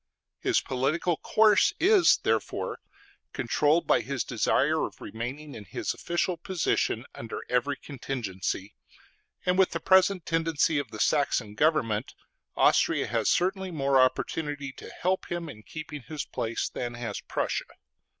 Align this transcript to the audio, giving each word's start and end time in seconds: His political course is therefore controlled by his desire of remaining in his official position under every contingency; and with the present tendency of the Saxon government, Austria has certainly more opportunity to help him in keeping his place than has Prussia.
His 0.39 0.61
political 0.61 1.17
course 1.17 1.73
is 1.79 2.17
therefore 2.23 2.79
controlled 3.33 3.85
by 3.85 4.01
his 4.01 4.23
desire 4.23 4.83
of 4.83 4.99
remaining 4.99 5.53
in 5.53 5.63
his 5.63 5.93
official 5.93 6.37
position 6.37 7.05
under 7.13 7.41
every 7.49 7.75
contingency; 7.77 8.73
and 9.45 9.59
with 9.59 9.69
the 9.69 9.79
present 9.79 10.25
tendency 10.25 10.79
of 10.79 10.89
the 10.89 10.99
Saxon 10.99 11.53
government, 11.53 12.15
Austria 12.57 13.05
has 13.05 13.29
certainly 13.29 13.69
more 13.69 14.01
opportunity 14.01 14.71
to 14.71 14.89
help 14.89 15.29
him 15.31 15.47
in 15.47 15.61
keeping 15.61 16.01
his 16.01 16.25
place 16.25 16.67
than 16.67 16.95
has 16.95 17.21
Prussia. 17.21 17.65